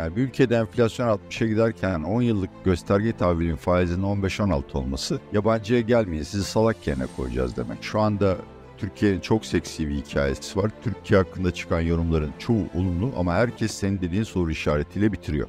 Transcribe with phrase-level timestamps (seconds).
[0.00, 6.22] Yani bir ülkede enflasyon 60'a giderken 10 yıllık gösterge tahvilin faizinin 15-16 olması yabancıya gelmeyin
[6.22, 7.82] sizi salak yerine koyacağız demek.
[7.82, 8.36] Şu anda
[8.78, 10.70] Türkiye'nin çok seksi bir hikayesi var.
[10.82, 15.48] Türkiye hakkında çıkan yorumların çoğu olumlu ama herkes senin dediğin soru işaretiyle bitiriyor.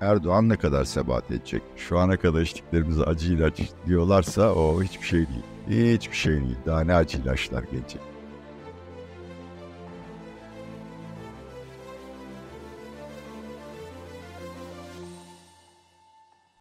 [0.00, 1.62] Erdoğan ne kadar sebat edecek?
[1.76, 5.26] Şu ana kadar içtiklerimizi acı ilaç diyorlarsa o hiçbir şey
[5.68, 5.94] değil.
[5.94, 6.56] Hiçbir şey değil.
[6.66, 8.00] Daha ne acı ilaçlar gelecek.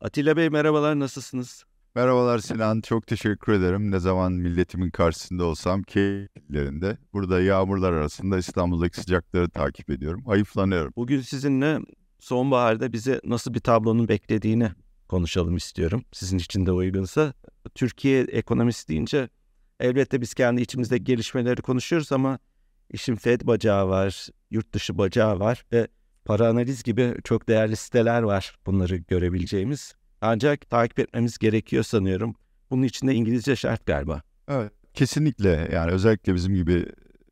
[0.01, 1.63] Atilla Bey merhabalar nasılsınız?
[1.95, 3.91] Merhabalar Sinan, çok teşekkür ederim.
[3.91, 6.97] Ne zaman milletimin karşısında olsam keyiflerinde.
[7.13, 10.23] Burada yağmurlar arasında İstanbul'daki sıcakları takip ediyorum.
[10.25, 10.93] Hayıflanıyorum.
[10.95, 11.79] Bugün sizinle
[12.19, 14.71] sonbaharda bize nasıl bir tablonun beklediğini
[15.07, 16.03] konuşalım istiyorum.
[16.11, 17.33] Sizin için de uygunsa.
[17.75, 19.29] Türkiye ekonomisi deyince
[19.79, 22.39] elbette biz kendi içimizde gelişmeleri konuşuyoruz ama
[22.91, 25.87] işin Fed bacağı var, yurt dışı bacağı var ve
[26.25, 29.93] para analiz gibi çok değerli siteler var bunları görebileceğimiz.
[30.21, 32.35] Ancak takip etmemiz gerekiyor sanıyorum.
[32.71, 34.21] Bunun için de İngilizce şart galiba.
[34.47, 34.71] Evet.
[34.93, 36.85] Kesinlikle yani özellikle bizim gibi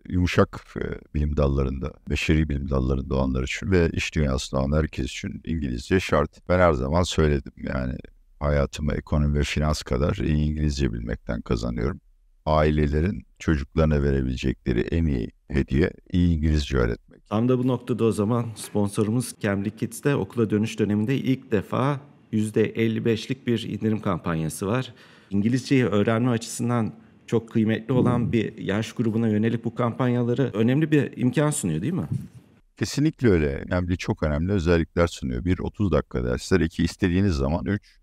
[0.09, 5.41] yumuşak e, bilim dallarında, beşeri bilim dallarında olanlar için ve iş dünyasında olan herkes için
[5.45, 6.49] İngilizce şart.
[6.49, 7.95] Ben her zaman söyledim yani
[8.39, 12.01] hayatımı ekonomi ve finans kadar iyi İngilizce bilmekten kazanıyorum.
[12.47, 17.27] Ailelerin çocuklarına verebilecekleri en iyi hediye iyi İngilizce öğretmek.
[17.27, 22.01] Tam da bu noktada o zaman sponsorumuz Cambly Kids'te okula dönüş döneminde ilk defa
[22.33, 24.93] %55'lik bir indirim kampanyası var.
[25.29, 26.93] İngilizceyi öğrenme açısından
[27.25, 32.07] çok kıymetli olan bir yaş grubuna yönelik bu kampanyaları önemli bir imkan sunuyor değil mi?
[32.77, 33.65] Kesinlikle öyle.
[33.71, 35.45] Bir çok önemli özellikler sunuyor.
[35.45, 37.97] Bir 30 dakika dersler, iki istediğiniz zaman üç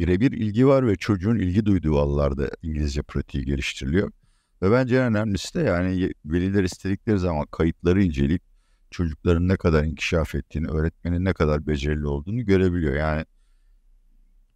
[0.00, 4.12] birebir ilgi var ve çocuğun ilgi duyduğu alanlarda İngilizce pratiği geliştiriliyor.
[4.62, 8.42] Ve bence en önemlisi de yani veliler istedikleri zaman kayıtları inceleyip
[8.90, 12.94] çocukların ne kadar inkişaf ettiğini, öğretmenin ne kadar becerili olduğunu görebiliyor.
[12.94, 13.24] Yani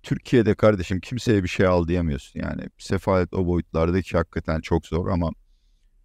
[0.02, 2.40] Türkiye'de kardeşim kimseye bir şey al diyemiyorsun.
[2.40, 5.30] Yani sefalet o boyutlardaki hakikaten çok zor ama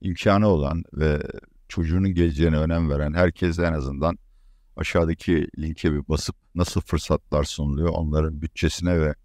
[0.02, 1.22] imkanı olan ve
[1.68, 4.18] çocuğunun geleceğine önem veren herkes en azından
[4.76, 9.16] aşağıdaki linke bir basıp nasıl fırsatlar sunuluyor onların bütçesine ve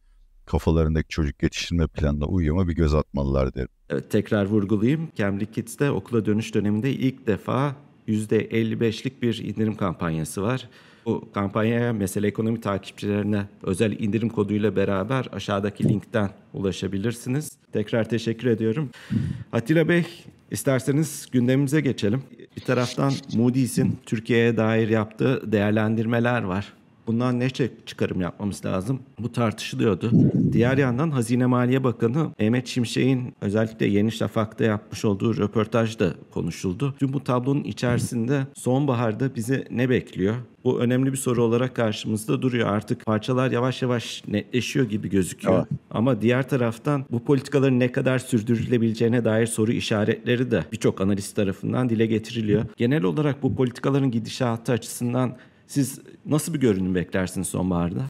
[0.47, 3.69] kafalarındaki çocuk yetiştirme planına uyuma bir göz atmalılar derim.
[3.91, 5.09] Evet, tekrar vurgulayayım.
[5.17, 7.77] Cambly Kids'te okula dönüş döneminde ilk defa
[8.09, 10.69] %55'lik bir indirim kampanyası var.
[11.07, 17.51] Bu kampanyaya mesele ekonomi takipçilerine özel indirim koduyla beraber aşağıdaki linkten ulaşabilirsiniz.
[17.73, 18.91] Tekrar teşekkür ediyorum.
[19.53, 20.05] Atilla Bey,
[20.51, 22.23] isterseniz gündemimize geçelim.
[22.57, 26.73] Bir taraftan Moody's'in Türkiye'ye dair yaptığı değerlendirmeler var.
[27.07, 27.51] Bundan ne
[27.87, 29.01] çıkarım yapmamız lazım?
[29.19, 30.11] Bu tartışılıyordu.
[30.53, 36.95] Diğer yandan Hazine Maliye Bakanı Mehmet Şimşek'in özellikle Yeni Şafak'ta yapmış olduğu röportajda konuşuldu.
[36.99, 40.35] Tüm bu tablonun içerisinde sonbaharda bizi ne bekliyor?
[40.65, 42.69] Bu önemli bir soru olarak karşımızda duruyor.
[42.69, 45.59] Artık parçalar yavaş yavaş netleşiyor gibi gözüküyor.
[45.59, 45.81] Evet.
[45.91, 51.89] Ama diğer taraftan bu politikaların ne kadar sürdürülebileceğine dair soru işaretleri de birçok analist tarafından
[51.89, 52.65] dile getiriliyor.
[52.77, 55.37] Genel olarak bu politikaların gidişatı açısından
[55.67, 58.09] siz nasıl bir görünüm beklersiniz sonbaharda?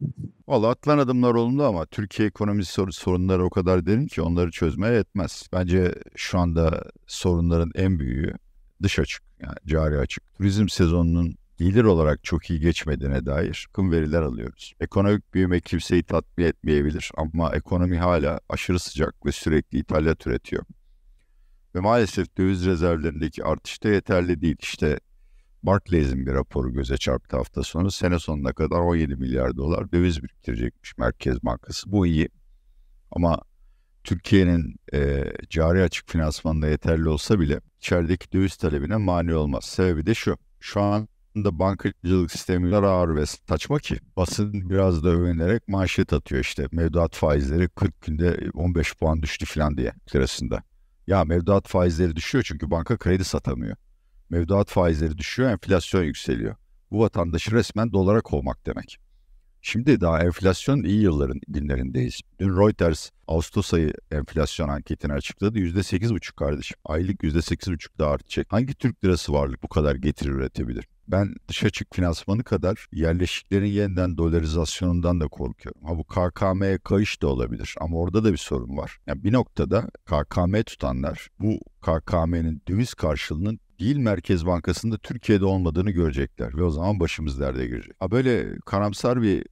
[0.48, 5.48] Valla atılan adımlar olumlu ama Türkiye ekonomisi sorunları o kadar derin ki onları çözmeye yetmez.
[5.52, 8.34] Bence şu anda sorunların en büyüğü
[8.82, 10.34] dış açık yani cari açık.
[10.34, 14.74] Turizm sezonunun gelir olarak çok iyi geçmediğine dair kım veriler alıyoruz.
[14.80, 20.64] Ekonomik büyüme kimseyi tatmin etmeyebilir ama ekonomi hala aşırı sıcak ve sürekli ithalat üretiyor.
[21.74, 24.56] Ve maalesef döviz rezervlerindeki artış da yeterli değil.
[24.60, 25.00] İşte
[25.66, 27.90] Barclays'in bir raporu göze çarptı hafta sonu.
[27.90, 31.92] Sene sonuna kadar 17 milyar dolar döviz biriktirecekmiş Merkez Bankası.
[31.92, 32.28] Bu iyi.
[33.10, 33.40] Ama
[34.04, 39.64] Türkiye'nin e, cari açık finansmanında yeterli olsa bile içerideki döviz talebine mani olmaz.
[39.64, 40.36] Sebebi de şu.
[40.60, 46.68] Şu anda bankacılık sistemi ağır ve saçma ki basın biraz da övünerek manşet atıyor işte
[46.72, 50.62] mevduat faizleri 40 günde 15 puan düştü falan diye lirasında.
[51.06, 53.76] Ya mevduat faizleri düşüyor çünkü banka kredi satamıyor.
[54.30, 56.56] Mevduat faizleri düşüyor, enflasyon yükseliyor.
[56.90, 58.98] Bu vatandaşı resmen dolara kovmak demek.
[59.66, 62.20] Şimdi daha enflasyon iyi yılların günlerindeyiz.
[62.40, 65.58] Dün Reuters Ağustos ayı enflasyon anketini açıkladı.
[65.58, 66.76] %8,5 kardeşim.
[66.84, 68.46] Aylık %8,5 daha artacak.
[68.52, 70.84] Hangi Türk lirası varlık bu kadar getiri üretebilir?
[71.08, 75.82] Ben dış açık finansmanı kadar yerleşiklerin yeniden dolarizasyonundan da korkuyorum.
[75.84, 78.98] Ha bu KKM'ye kayış da olabilir ama orada da bir sorun var.
[79.06, 86.56] Yani bir noktada KKM tutanlar bu KKM'nin döviz karşılığının değil Merkez Bankası'nda Türkiye'de olmadığını görecekler
[86.56, 87.92] ve o zaman başımız derde girecek.
[88.00, 89.44] Ha böyle karamsar bir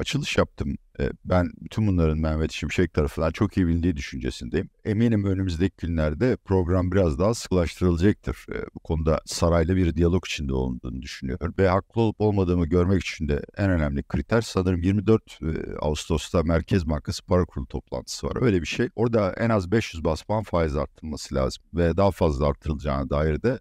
[0.00, 0.76] açılış yaptım.
[1.00, 4.70] E, ben bütün bunların Mehmet Şimşek tarafından çok iyi bildiği düşüncesindeyim.
[4.84, 8.46] Eminim önümüzdeki günlerde program biraz daha sıkılaştırılacaktır.
[8.52, 11.54] E, bu konuda sarayla bir diyalog içinde olduğunu düşünüyorum.
[11.58, 15.46] Ve haklı olup olmadığımı görmek için de en önemli kriter sanırım 24 e,
[15.80, 18.42] Ağustos'ta Merkez Bankası Para Kurulu toplantısı var.
[18.42, 18.88] Öyle bir şey.
[18.96, 21.64] Orada en az 500 bas faiz arttırılması lazım.
[21.74, 23.58] Ve daha fazla artırılacağına dair de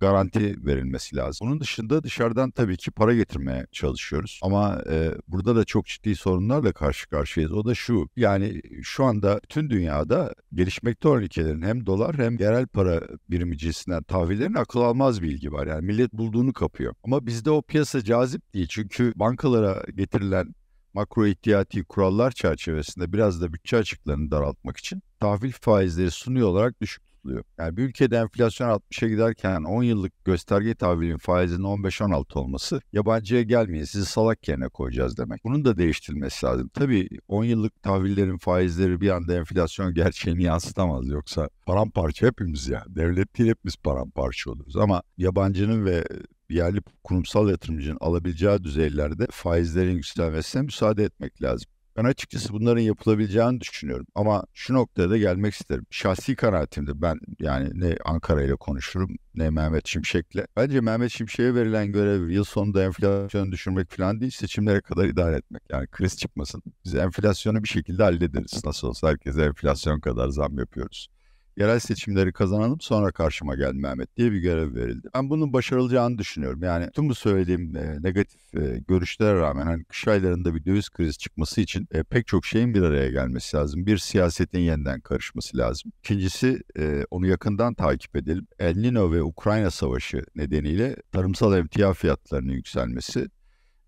[0.00, 1.48] garanti verilmesi lazım.
[1.48, 4.40] Bunun dışında dışarıdan tabii ki para getirmeye çalışıyoruz.
[4.42, 7.52] Ama e, burada da çok ciddi sorunlarla karşı karşıyayız.
[7.52, 12.66] O da şu yani şu anda tüm dünyada gelişmekte olan ülkelerin hem dolar hem yerel
[12.66, 13.00] para
[13.30, 15.66] birimi cinsinden tahvillerin akıl almaz bir ilgi var.
[15.66, 16.94] Yani millet bulduğunu kapıyor.
[17.04, 18.66] Ama bizde o piyasa cazip değil.
[18.70, 20.54] Çünkü bankalara getirilen
[20.94, 27.07] makro ihtiyati kurallar çerçevesinde biraz da bütçe açıklarını daraltmak için tahvil faizleri sunuyor olarak düşük
[27.28, 27.44] tutuluyor.
[27.58, 33.84] Yani bir ülkede enflasyon 60'a giderken 10 yıllık gösterge tahvilin faizinin 15-16 olması yabancıya gelmeyin
[33.84, 35.44] sizi salak yerine koyacağız demek.
[35.44, 36.70] Bunun da değiştirilmesi lazım.
[36.74, 41.08] Tabii 10 yıllık tahvillerin faizleri bir anda enflasyon gerçeğini yansıtamaz.
[41.08, 42.84] Yoksa paramparça hepimiz ya.
[42.88, 44.76] Devlet değil hepimiz paramparça oluruz.
[44.76, 46.04] Ama yabancının ve
[46.50, 51.70] yerli kurumsal yatırımcının alabileceği düzeylerde faizlerin yükselmesine müsaade etmek lazım.
[51.98, 54.06] Ben açıkçası bunların yapılabileceğini düşünüyorum.
[54.14, 55.86] Ama şu noktada gelmek isterim.
[55.90, 60.46] Şahsi kanaatimde ben yani ne Ankara ile konuşurum ne Mehmet Şimşek'le.
[60.56, 65.62] Bence Mehmet Şimşek'e verilen görev yıl sonunda enflasyonu düşürmek falan değil seçimlere kadar idare etmek.
[65.70, 66.62] Yani kriz çıkmasın.
[66.84, 68.64] Biz enflasyonu bir şekilde hallederiz.
[68.64, 71.08] Nasıl olsa herkese enflasyon kadar zam yapıyoruz
[71.58, 75.08] yerel seçimleri kazanalım sonra karşıma gel Mehmet diye bir görev verildi.
[75.14, 76.62] Ben bunun başarılacağını düşünüyorum.
[76.62, 81.18] Yani tüm bu söylediğim e, negatif e, görüşlere rağmen hani kış aylarında bir döviz krizi
[81.18, 83.86] çıkması için e, pek çok şeyin bir araya gelmesi lazım.
[83.86, 85.92] Bir siyasetin yeniden karışması lazım.
[85.98, 88.46] İkincisi e, onu yakından takip edelim.
[88.58, 93.28] El Nino ve Ukrayna Savaşı nedeniyle tarımsal emtia fiyatlarının yükselmesi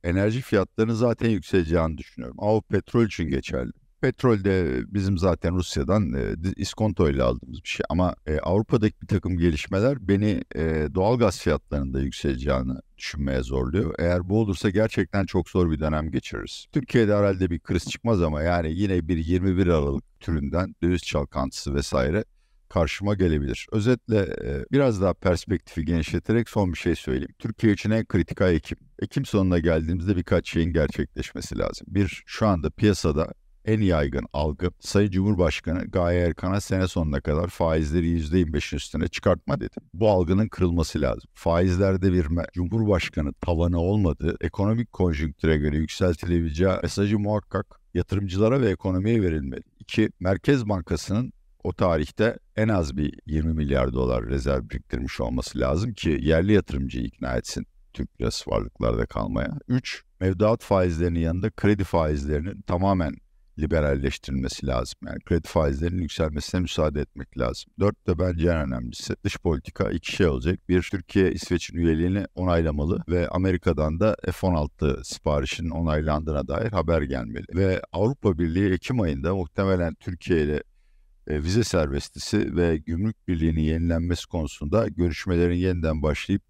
[0.04, 2.36] enerji fiyatlarının zaten yükseleceğini düşünüyorum.
[2.38, 3.72] Ama petrol için geçerli.
[4.00, 7.84] Petrol de bizim zaten Rusya'dan e, iskonto ile aldığımız bir şey.
[7.88, 13.94] Ama e, Avrupa'daki bir takım gelişmeler beni e, doğal gaz fiyatlarında yükseleceğini düşünmeye zorluyor.
[13.98, 16.66] Eğer bu olursa gerçekten çok zor bir dönem geçiririz.
[16.72, 22.24] Türkiye'de herhalde bir kriz çıkmaz ama yani yine bir 21 Aralık türünden döviz çalkantısı vesaire
[22.68, 23.66] karşıma gelebilir.
[23.72, 27.34] Özetle e, biraz daha perspektifi genişleterek son bir şey söyleyeyim.
[27.38, 28.78] Türkiye için en kritik ay Ekim.
[29.02, 31.86] Ekim sonuna geldiğimizde birkaç şeyin gerçekleşmesi lazım.
[31.90, 33.32] Bir, şu anda piyasada
[33.64, 39.74] en yaygın algı Sayın Cumhurbaşkanı Gaye Erkan'a sene sonuna kadar faizleri %25'in üstüne çıkartma dedi.
[39.94, 41.30] Bu algının kırılması lazım.
[41.34, 49.62] Faizlerde bir Cumhurbaşkanı tavanı olmadığı, ekonomik konjonktüre göre yükseltilebileceği mesajı muhakkak yatırımcılara ve ekonomiye verilmeli.
[49.80, 51.32] İki, Merkez Bankası'nın
[51.64, 57.04] o tarihte en az bir 20 milyar dolar rezerv biriktirmiş olması lazım ki yerli yatırımcıyı
[57.04, 59.58] ikna etsin Türk lirası varlıklarda kalmaya.
[59.68, 60.04] 3.
[60.20, 63.14] Mevduat faizlerinin yanında kredi faizlerinin tamamen
[63.60, 64.98] liberalleştirilmesi lazım.
[65.06, 67.70] Yani kredi faizlerinin yükselmesine müsaade etmek lazım.
[67.80, 70.68] Dört de bence en önemlisi dış politika iki şey olacak.
[70.68, 77.46] Bir, Türkiye İsveç'in üyeliğini onaylamalı ve Amerika'dan da F-16 siparişinin onaylandığına dair haber gelmeli.
[77.54, 80.62] Ve Avrupa Birliği Ekim ayında muhtemelen Türkiye ile
[81.26, 86.42] e, vize serbestisi ve gümrük birliğinin yenilenmesi konusunda görüşmelerin yeniden başlayıp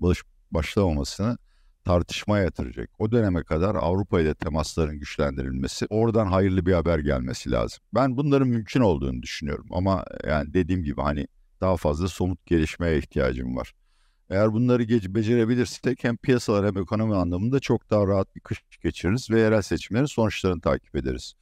[0.50, 1.38] başlamamasını
[1.84, 2.90] tartışmaya yatıracak.
[2.98, 7.78] O döneme kadar Avrupa ile temasların güçlendirilmesi, oradan hayırlı bir haber gelmesi lazım.
[7.94, 11.26] Ben bunların mümkün olduğunu düşünüyorum ama yani dediğim gibi hani
[11.60, 13.72] daha fazla somut gelişmeye ihtiyacım var.
[14.30, 19.30] Eğer bunları geç, becerebilirsek hem piyasalar hem ekonomi anlamında çok daha rahat bir kış geçiririz
[19.30, 21.34] ve yerel seçimlerin sonuçlarını takip ederiz.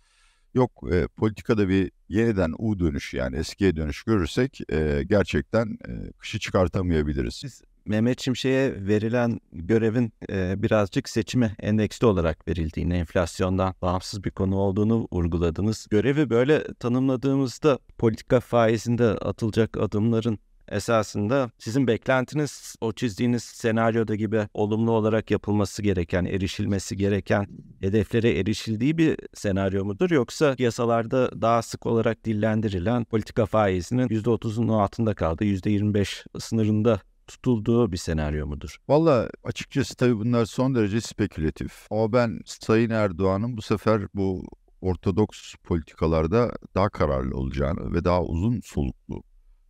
[0.54, 6.38] Yok e, politikada bir yeniden U dönüş yani eskiye dönüş görürsek e, gerçekten e, kışı
[6.38, 7.40] çıkartamayabiliriz.
[7.44, 14.56] Biz Mehmet Şimşek'e verilen görevin e, birazcık seçime endeksli olarak verildiğini, enflasyondan bağımsız bir konu
[14.56, 15.86] olduğunu vurguladınız.
[15.90, 24.92] Görevi böyle tanımladığımızda politika faizinde atılacak adımların esasında sizin beklentiniz o çizdiğiniz senaryoda gibi olumlu
[24.92, 27.46] olarak yapılması gereken, erişilmesi gereken
[27.80, 30.10] hedeflere erişildiği bir senaryo mudur?
[30.10, 37.96] Yoksa yasalarda daha sık olarak dillendirilen politika faizinin %30'un altında kaldığı %25 sınırında tutulduğu bir
[37.96, 38.76] senaryo mudur?
[38.88, 41.86] Valla açıkçası tabii bunlar son derece spekülatif.
[41.90, 44.44] Ama ben Sayın Erdoğan'ın bu sefer bu
[44.80, 49.22] ortodoks politikalarda daha kararlı olacağını ve daha uzun soluklu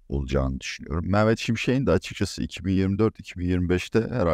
[0.08, 1.10] olacağını düşünüyorum.
[1.10, 4.26] Mehmet Şimşek'in de açıkçası 2024-2025'te her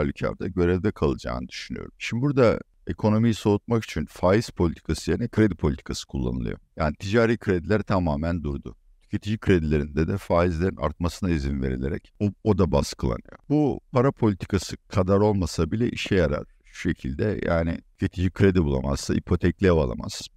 [0.49, 1.93] görevde kalacağını düşünüyorum.
[1.99, 6.59] Şimdi burada ekonomiyi soğutmak için faiz politikası yerine kredi politikası kullanılıyor.
[6.77, 12.73] Yani ticari krediler tamamen durdu tüketici kredilerinde de faizlerin artmasına izin verilerek o, o da
[12.73, 13.39] baskılanıyor.
[13.49, 16.45] Bu para politikası kadar olmasa bile işe yarar.
[16.65, 20.29] şu şekilde yani tüketici kredi bulamazsa ipotekli ev alamaz,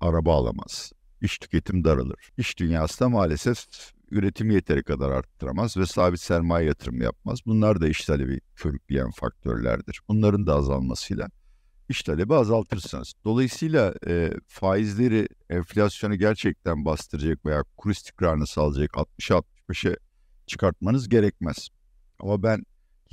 [0.00, 2.30] araba alamaz, iş tüketim daralır.
[2.38, 3.66] İş dünyası da maalesef
[4.10, 7.38] üretimi yeteri kadar arttıramaz ve sabit sermaye yatırım yapmaz.
[7.46, 10.00] Bunlar da iş talebi körükleyen faktörlerdir.
[10.08, 11.28] Bunların da azalmasıyla
[11.88, 13.12] iş talebi azaltırsınız.
[13.24, 19.96] Dolayısıyla e, faizleri enflasyonu gerçekten bastıracak veya kur istikrarını sağlayacak 60'a 65'e
[20.46, 21.68] çıkartmanız gerekmez.
[22.18, 22.62] Ama ben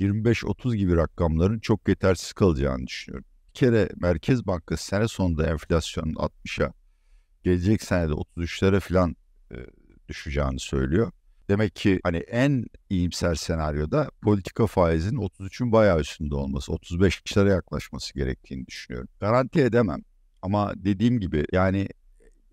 [0.00, 3.26] 25-30 gibi rakamların çok yetersiz kalacağını düşünüyorum.
[3.48, 6.72] Bir kere Merkez Bankası sene sonunda enflasyonun 60'a,
[7.42, 9.16] gelecek senede 33'lere falan
[9.52, 9.56] e,
[10.08, 11.12] düşeceğini söylüyor.
[11.48, 18.66] Demek ki hani en iyimser senaryoda politika faizinin 33'ün bayağı üstünde olması, 35'lere yaklaşması gerektiğini
[18.66, 19.08] düşünüyorum.
[19.20, 20.00] Garanti edemem
[20.42, 21.88] ama dediğim gibi yani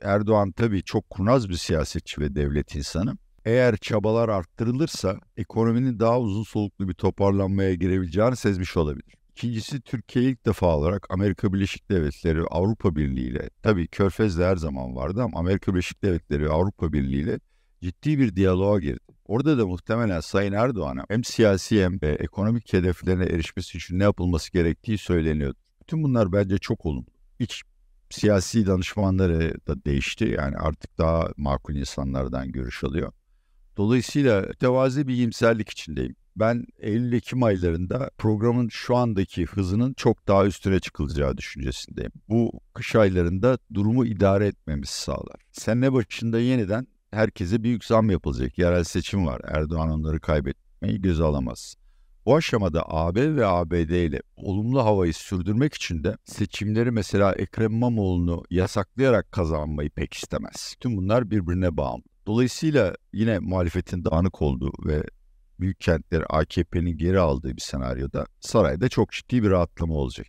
[0.01, 3.17] Erdoğan tabii çok kurnaz bir siyasetçi ve devlet insanı.
[3.45, 9.15] Eğer çabalar arttırılırsa ekonominin daha uzun soluklu bir toparlanmaya girebileceğini sezmiş olabilir.
[9.31, 14.95] İkincisi Türkiye ilk defa olarak Amerika Birleşik Devletleri Avrupa Birliği ile tabii Körfez'de her zaman
[14.95, 17.39] vardı ama Amerika Birleşik Devletleri Avrupa Birliği ile
[17.81, 18.99] ciddi bir diyaloğa girdi.
[19.25, 24.51] Orada da muhtemelen Sayın Erdoğan'a hem siyasi hem de ekonomik hedeflerine erişmesi için ne yapılması
[24.51, 25.57] gerektiği söyleniyordu.
[25.81, 27.07] Bütün bunlar bence çok olumlu.
[27.39, 27.63] İç
[28.09, 30.35] siyasi danışmanları da değişti.
[30.37, 33.13] Yani artık daha makul insanlardan görüş alıyor.
[33.77, 36.15] Dolayısıyla tevazi bir iyimserlik içindeyim.
[36.35, 42.11] Ben Eylül-Ekim aylarında programın şu andaki hızının çok daha üstüne çıkılacağı düşüncesindeyim.
[42.29, 45.41] Bu kış aylarında durumu idare etmemizi sağlar.
[45.51, 48.57] Sene başında yeniden herkese büyük zam yapılacak.
[48.57, 49.41] Yerel seçim var.
[49.43, 51.75] Erdoğan onları kaybetmeyi göze alamaz.
[52.25, 58.43] Bu aşamada AB ve ABD ile olumlu havayı sürdürmek için de seçimleri mesela Ekrem İmamoğlu'nu
[58.49, 60.75] yasaklayarak kazanmayı pek istemez.
[60.79, 62.03] Tüm bunlar birbirine bağımlı.
[62.27, 65.03] Dolayısıyla yine muhalefetin dağınık olduğu ve
[65.59, 70.27] büyük kentleri AKP'nin geri aldığı bir senaryoda sarayda çok ciddi bir rahatlama olacak.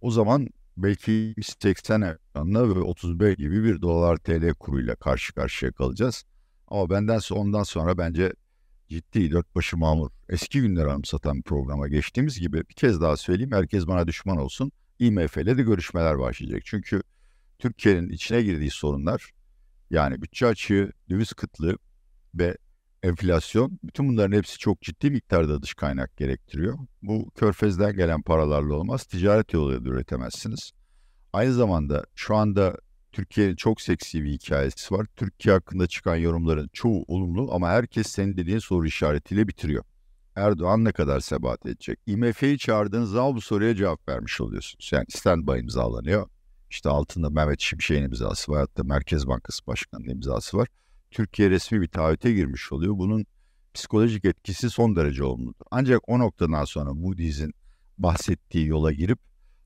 [0.00, 6.24] O zaman belki 80 oranla ve 35 gibi bir dolar TL kuruyla karşı karşıya kalacağız.
[6.68, 8.32] Ama benden ondan sonra bence
[8.88, 13.52] ciddi dört başı mamur eski günler anımsatan bir programa geçtiğimiz gibi bir kez daha söyleyeyim
[13.52, 14.72] herkes bana düşman olsun.
[14.98, 16.62] IMF ile de görüşmeler başlayacak.
[16.64, 17.02] Çünkü
[17.58, 19.30] Türkiye'nin içine girdiği sorunlar
[19.90, 21.78] yani bütçe açığı, döviz kıtlığı
[22.34, 22.56] ve
[23.04, 26.78] enflasyon bütün bunların hepsi çok ciddi miktarda dış kaynak gerektiriyor.
[27.02, 29.04] Bu körfezden gelen paralarla olmaz.
[29.04, 30.72] Ticaret yoluyla da üretemezsiniz.
[31.32, 32.76] Aynı zamanda şu anda
[33.12, 35.06] Türkiye'nin çok seksi bir hikayesi var.
[35.16, 39.84] Türkiye hakkında çıkan yorumların çoğu olumlu ama herkes senin dediğin soru işaretiyle bitiriyor.
[40.36, 41.98] Erdoğan ne kadar sebat edecek?
[42.06, 44.90] IMF'yi çağırdığınız zaman bu soruya cevap vermiş oluyorsunuz.
[44.92, 46.28] Yani standby imzalanıyor.
[46.70, 48.60] İşte altında Mehmet Şimşek'in imzası var.
[48.60, 50.68] Hatta Merkez Bankası Başkanı'nın imzası var.
[51.14, 52.98] Türkiye resmi bir taahhüte girmiş oluyor.
[52.98, 53.26] Bunun
[53.74, 55.64] psikolojik etkisi son derece olumludur.
[55.70, 57.54] Ancak o noktadan sonra Moody's'in
[57.98, 59.18] bahsettiği yola girip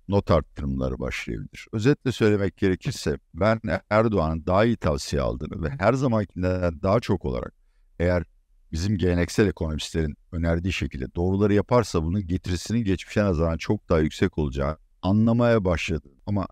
[0.09, 1.67] not arttırımları başlayabilir.
[1.73, 7.55] Özetle söylemek gerekirse ben Erdoğan'ın daha iyi tavsiye aldığını ve her zamankinden daha çok olarak
[7.99, 8.25] eğer
[8.73, 14.77] bizim geleneksel ekonomistlerin önerdiği şekilde doğruları yaparsa bunun getirisinin geçmişe nazaran çok daha yüksek olacağı
[15.03, 16.09] anlamaya başladı.
[16.27, 16.47] Ama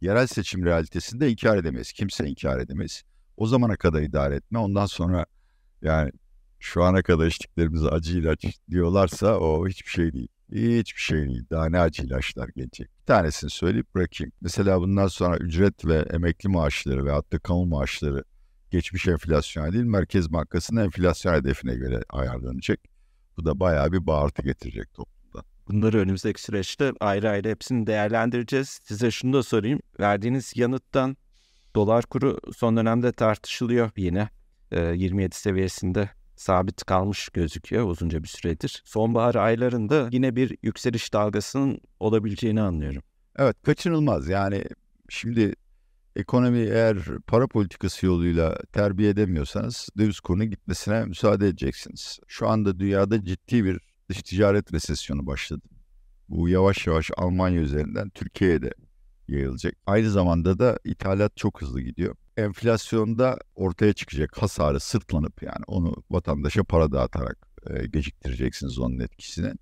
[0.00, 1.92] yerel seçim realitesinde inkar edemeyiz.
[1.92, 3.02] Kimse inkar edemez.
[3.36, 4.58] O zamana kadar idare etme.
[4.58, 5.26] Ondan sonra
[5.82, 6.10] yani
[6.58, 10.28] şu ana kadar içtiklerimiz acı ilaç diyorlarsa o hiçbir şey değil.
[10.52, 11.44] Hiçbir şey değil.
[11.50, 12.88] Daha ne acı ilaçlar gelecek.
[13.00, 14.32] Bir tanesini söyleyip bırakayım.
[14.40, 18.24] Mesela bundan sonra ücret ve emekli maaşları ve hatta kamu maaşları
[18.70, 22.80] geçmiş enflasyona değil Merkez Bankası'nın enflasyon hedefine göre ayarlanacak.
[23.36, 25.44] Bu da bayağı bir bağırtı getirecek toplumda.
[25.68, 28.80] Bunları önümüzdeki süreçte ayrı ayrı hepsini değerlendireceğiz.
[28.82, 29.80] Size şunu da sorayım.
[30.00, 31.16] Verdiğiniz yanıttan
[31.76, 34.28] dolar kuru son dönemde tartışılıyor yine.
[34.70, 38.82] E, 27 seviyesinde sabit kalmış gözüküyor uzunca bir süredir.
[38.84, 43.02] Sonbahar aylarında yine bir yükseliş dalgasının olabileceğini anlıyorum.
[43.36, 44.64] Evet kaçınılmaz yani
[45.08, 45.54] şimdi
[46.16, 52.20] ekonomi eğer para politikası yoluyla terbiye edemiyorsanız döviz kurunun gitmesine müsaade edeceksiniz.
[52.26, 55.62] Şu anda dünyada ciddi bir dış ticaret resesyonu başladı.
[56.28, 58.72] Bu yavaş yavaş Almanya üzerinden Türkiye'ye de
[59.28, 59.74] yayılacak.
[59.86, 62.16] Aynı zamanda da ithalat çok hızlı gidiyor.
[62.36, 67.38] Enflasyonda ortaya çıkacak hasarı sırtlanıp yani onu vatandaşa para dağıtarak
[67.70, 69.52] e, geciktireceksiniz onun etkisini.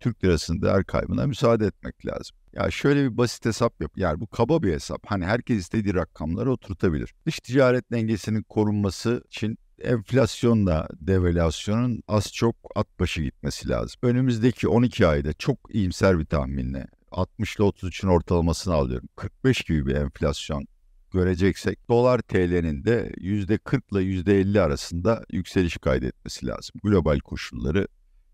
[0.00, 2.36] Türk lirasının değer kaybına müsaade etmek lazım.
[2.52, 3.92] Ya şöyle bir basit hesap yap.
[3.96, 5.06] Yani bu kaba bir hesap.
[5.06, 7.14] Hani herkes istediği rakamları oturtabilir.
[7.26, 14.00] Dış ticaret dengesinin korunması için enflasyonla devalüasyonun az çok at başı gitmesi lazım.
[14.02, 19.08] Önümüzdeki 12 ayda çok iyimser bir tahminle 60 ile 33'ün ortalamasını alıyorum.
[19.16, 20.66] 45 gibi bir enflasyon
[21.12, 26.80] göreceksek dolar TL'nin de %40 ile %50 arasında yükseliş kaydetmesi lazım.
[26.84, 27.88] Global koşulları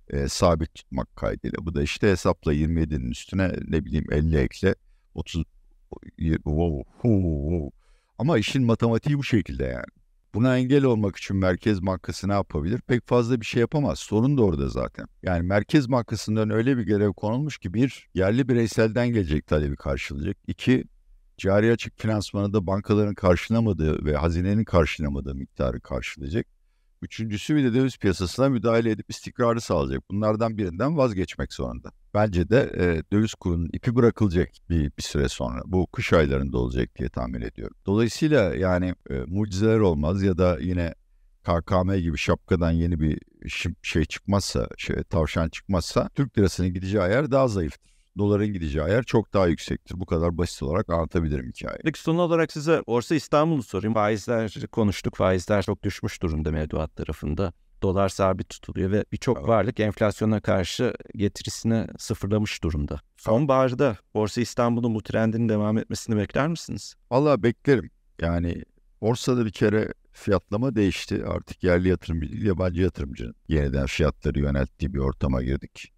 [0.09, 1.59] e, sabit tutmak kaydıyla.
[1.66, 4.75] Bu da işte hesapla 27'nin üstüne ne bileyim 50 ekle
[5.14, 5.45] 30
[6.18, 7.71] wow, wow.
[8.18, 10.05] Ama işin matematiği bu şekilde yani.
[10.35, 12.80] Buna engel olmak için Merkez Bankası ne yapabilir?
[12.80, 13.99] Pek fazla bir şey yapamaz.
[13.99, 15.06] Sorun da orada zaten.
[15.23, 20.37] Yani Merkez Bankası'ndan öyle bir görev konulmuş ki bir, yerli bireyselden gelecek talebi karşılayacak.
[20.47, 20.85] İki,
[21.38, 26.55] cari açık finansmanı da bankaların karşılamadığı ve hazinenin karşılamadığı miktarı karşılayacak.
[27.06, 30.10] Üçüncüsü bir de döviz piyasasına müdahale edip istikrarı sağlayacak.
[30.10, 31.92] Bunlardan birinden vazgeçmek zorunda.
[32.14, 35.62] Bence de e, döviz kurunun ipi bırakılacak bir, bir süre sonra.
[35.66, 37.76] Bu kış aylarında olacak diye tahmin ediyorum.
[37.86, 40.94] Dolayısıyla yani e, mucizeler olmaz ya da yine
[41.42, 43.18] KKM gibi şapkadan yeni bir
[43.82, 49.35] şey çıkmazsa, şey, tavşan çıkmazsa Türk lirasının gideceği yer daha zayıftır doların gideceği yer çok
[49.35, 50.00] daha yüksektir.
[50.00, 51.80] Bu kadar basit olarak anlatabilirim hikayeyi.
[51.85, 53.94] Peki son olarak size Borsa İstanbul'u sorayım.
[53.94, 55.16] Faizler konuştuk.
[55.16, 57.52] Faizler çok düşmüş durumda mevduat tarafında.
[57.82, 59.49] Dolar sabit tutuluyor ve birçok evet.
[59.49, 63.00] varlık enflasyona karşı getirisini sıfırlamış durumda.
[63.16, 66.94] Sonbaharda Borsa İstanbul'un bu trendinin devam etmesini bekler misiniz?
[67.11, 67.90] Valla beklerim.
[68.20, 68.62] Yani
[69.00, 71.25] borsada bir kere fiyatlama değişti.
[71.26, 75.92] Artık yerli yatırımcı yabancı yatırımcının yeniden fiyatları yönelttiği bir ortama girdik.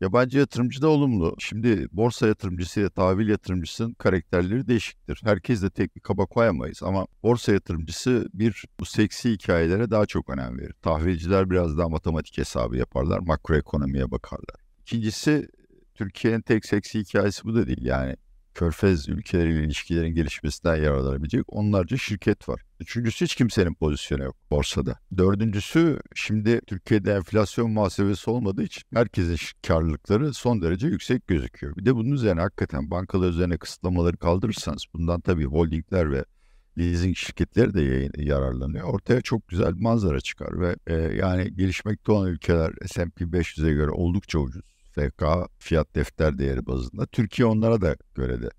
[0.00, 1.34] Yabancı yatırımcı da olumlu.
[1.38, 5.20] Şimdi borsa yatırımcısı ile tahvil yatırımcısının karakterleri değişiktir.
[5.24, 10.30] Herkes de tek bir kaba koyamayız ama borsa yatırımcısı bir bu seksi hikayelere daha çok
[10.30, 10.74] önem verir.
[10.82, 14.60] Tahvilciler biraz daha matematik hesabı yaparlar, makroekonomiye bakarlar.
[14.82, 15.48] İkincisi
[15.94, 17.84] Türkiye'nin tek seksi hikayesi bu da değil.
[17.84, 18.16] Yani
[18.58, 22.62] körfez ülkeleriyle ilişkilerin gelişmesinden yararlanabilecek onlarca şirket var.
[22.80, 24.98] Üçüncüsü hiç kimsenin pozisyonu yok borsada.
[25.16, 29.36] Dördüncüsü şimdi Türkiye'de enflasyon muhasebesi olmadığı için herkesin
[29.66, 31.76] karlılıkları son derece yüksek gözüküyor.
[31.76, 36.24] Bir de bunun üzerine hakikaten bankalar üzerine kısıtlamaları kaldırırsanız bundan tabii holdingler ve
[36.78, 38.84] leasing şirketleri de yararlanıyor.
[38.84, 44.38] Ortaya çok güzel manzara çıkar ve e, yani gelişmekte olan ülkeler S&P 500'e göre oldukça
[44.38, 44.77] ucuz.
[44.98, 45.24] FK
[45.58, 47.06] fiyat defter değeri bazında.
[47.06, 48.50] Türkiye onlara da göre de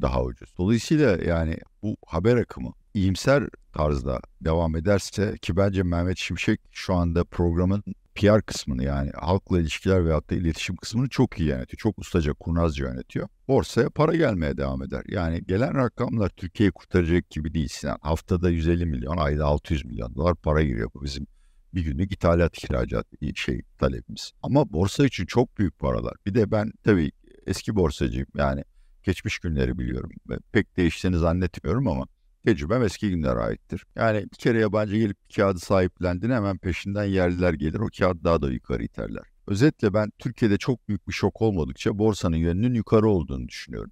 [0.00, 0.54] daha ucuz.
[0.58, 7.24] Dolayısıyla yani bu haber akımı iyimser tarzda devam ederse ki bence Mehmet Şimşek şu anda
[7.24, 7.82] programın
[8.14, 11.78] PR kısmını yani halkla ilişkiler veyahut da iletişim kısmını çok iyi yönetiyor.
[11.78, 13.28] Çok ustaca, kurnazca yönetiyor.
[13.48, 15.02] Borsaya para gelmeye devam eder.
[15.08, 17.98] Yani gelen rakamlar Türkiye'yi kurtaracak gibi değil Sinan.
[18.02, 20.90] Haftada 150 milyon, ayda 600 milyon dolar para giriyor.
[20.94, 21.26] Bu bizim
[21.74, 24.32] bir günlük ithalat ihracat şey talebimiz.
[24.42, 26.14] Ama borsa için çok büyük paralar.
[26.26, 27.12] Bir de ben tabii
[27.46, 28.64] eski borsacıyım yani
[29.02, 30.10] geçmiş günleri biliyorum.
[30.52, 32.06] Pek değiştiğini zannetmiyorum ama
[32.44, 33.86] tecrübem eski günlere aittir.
[33.96, 37.80] Yani bir kere yabancı gelip bir kağıdı sahiplendiğinde hemen peşinden yerliler gelir.
[37.80, 39.24] O kağıt daha da yukarı iterler.
[39.46, 43.90] Özetle ben Türkiye'de çok büyük bir şok olmadıkça borsanın yönünün yukarı olduğunu düşünüyorum.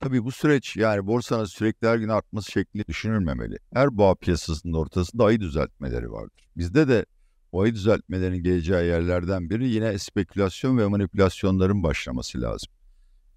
[0.00, 3.58] Tabii bu süreç yani borsanın sürekli her gün artması şekli düşünülmemeli.
[3.74, 6.48] Her boğa piyasasının ortasında ayı düzeltmeleri vardır.
[6.56, 7.06] Bizde de
[7.52, 12.72] o ayı düzeltmelerin geleceği yerlerden biri yine spekülasyon ve manipülasyonların başlaması lazım.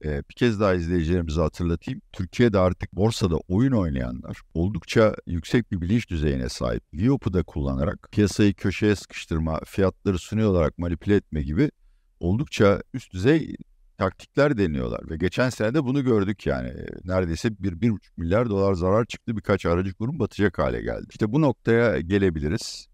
[0.06, 2.02] Ee, bir kez daha izleyicilerimize hatırlatayım.
[2.14, 6.84] Türkiye'de artık borsada oyun oynayanlar oldukça yüksek bir bilinç düzeyine sahip.
[6.94, 11.72] VIOP'u da kullanarak piyasayı köşeye sıkıştırma, fiyatları suni olarak manipüle etme gibi
[12.20, 13.56] oldukça üst düzey
[13.98, 18.74] taktikler deniyorlar ve geçen sene de bunu gördük yani neredeyse bir, bir buçuk milyar dolar
[18.74, 21.06] zarar çıktı birkaç aracı kurum batacak hale geldi.
[21.10, 22.88] İşte bu noktaya gelebiliriz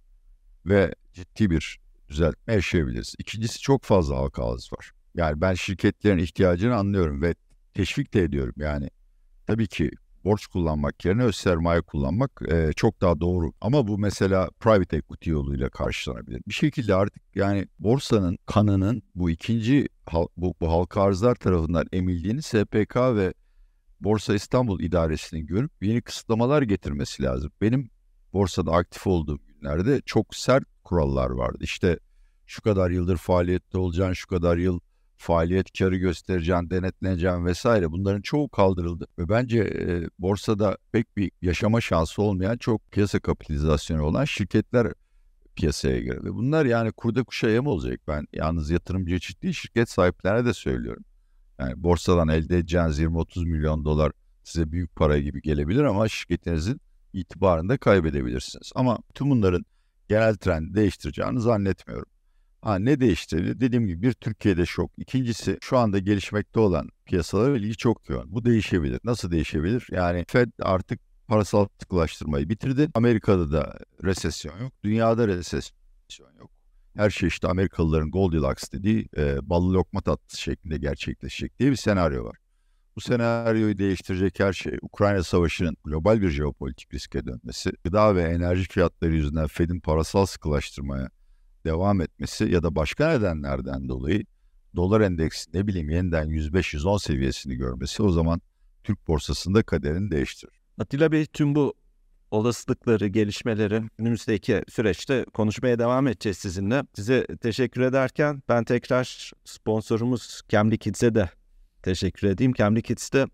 [0.65, 3.15] ve ciddi bir düzeltme yaşayabiliriz.
[3.19, 4.91] İkincisi çok fazla halka ağız var.
[5.15, 7.35] Yani ben şirketlerin ihtiyacını anlıyorum ve
[7.73, 8.53] teşvik de ediyorum.
[8.57, 8.89] Yani
[9.47, 9.91] tabii ki
[10.25, 13.51] borç kullanmak yerine öz sermaye kullanmak e, çok daha doğru.
[13.61, 16.41] Ama bu mesela private equity yoluyla karşılanabilir.
[16.47, 19.87] Bir şekilde artık yani borsanın kanının bu ikinci
[20.37, 23.33] bu, bu halka arzlar tarafından emildiğini SPK ve
[24.01, 27.51] Borsa İstanbul idaresinin görüp yeni kısıtlamalar getirmesi lazım.
[27.61, 27.89] Benim
[28.33, 31.57] borsada aktif olduğum günlerde çok sert kurallar vardı.
[31.61, 31.99] İşte
[32.45, 34.79] şu kadar yıldır faaliyette olacaksın, şu kadar yıl
[35.19, 39.07] faaliyet karı göstereceğin, denetleneceğin vesaire bunların çoğu kaldırıldı.
[39.19, 44.93] Ve bence e, borsada pek bir yaşama şansı olmayan çok piyasa kapitalizasyonu olan şirketler
[45.55, 46.33] piyasaya girdi.
[46.33, 47.99] Bunlar yani kurda kuşa yem olacak.
[48.07, 51.03] Ben yalnız yatırımcı için değil şirket sahiplerine de söylüyorum.
[51.59, 54.11] Yani borsadan elde edeceğiniz 20-30 milyon dolar
[54.43, 56.81] size büyük para gibi gelebilir ama şirketinizin
[57.13, 58.71] itibarını da kaybedebilirsiniz.
[58.75, 59.65] Ama tüm bunların
[60.09, 62.05] genel trendi değiştireceğini zannetmiyorum.
[62.61, 63.59] Ha, ne değiştirdi?
[63.59, 64.91] Dediğim gibi bir Türkiye'de şok.
[64.97, 68.33] İkincisi şu anda gelişmekte olan piyasalara ilgi çok yoğun.
[68.33, 68.99] Bu değişebilir.
[69.03, 69.87] Nasıl değişebilir?
[69.91, 72.89] Yani Fed artık parasal sıkılaştırmayı bitirdi.
[72.93, 74.73] Amerika'da da resesyon yok.
[74.83, 76.51] Dünyada resesyon yok.
[76.95, 82.25] Her şey işte Amerikalıların Goldilocks dediği e, ballı lokma tatlısı şeklinde gerçekleşecek diye bir senaryo
[82.25, 82.37] var.
[82.95, 88.63] Bu senaryoyu değiştirecek her şey Ukrayna Savaşı'nın global bir jeopolitik riske dönmesi, gıda ve enerji
[88.63, 91.09] fiyatları yüzünden Fed'in parasal sıkılaştırmaya
[91.69, 94.23] devam etmesi ya da başka nedenlerden dolayı
[94.75, 98.41] dolar endeksi ne bileyim yeniden 105-110 seviyesini görmesi o zaman
[98.83, 100.53] Türk borsasında kaderini değiştirir.
[100.77, 101.73] Atilla Bey tüm bu
[102.31, 106.83] olasılıkları, gelişmeleri önümüzdeki süreçte konuşmaya devam edeceğiz sizinle.
[106.95, 111.29] Size teşekkür ederken ben tekrar sponsorumuz Cambly Kids'e de
[111.83, 112.53] teşekkür edeyim.
[112.53, 113.25] Cambly Kids'te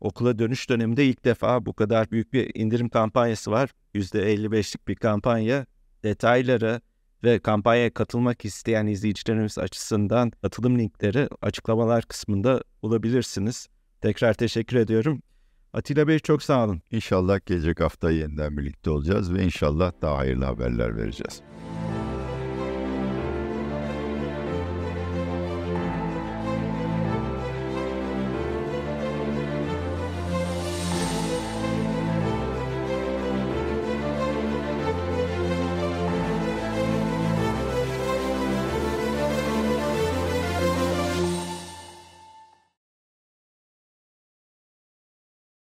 [0.00, 3.70] okula dönüş döneminde ilk defa bu kadar büyük bir indirim kampanyası var.
[3.94, 5.66] %55'lik bir kampanya.
[6.02, 6.80] Detayları
[7.24, 13.68] ve kampanyaya katılmak isteyen izleyicilerimiz açısından katılım linkleri açıklamalar kısmında bulabilirsiniz.
[14.00, 15.22] Tekrar teşekkür ediyorum.
[15.72, 16.82] Atilla Bey çok sağ olun.
[16.90, 21.42] İnşallah gelecek hafta yeniden birlikte olacağız ve inşallah daha hayırlı haberler vereceğiz.